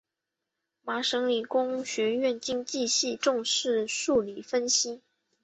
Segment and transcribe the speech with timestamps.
[0.81, 4.99] 麻省理工学院经济系重视数理分析。